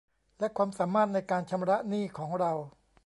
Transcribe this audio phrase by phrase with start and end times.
[0.39, 2.53] และความสามารถในการชำระหนี้ของเรา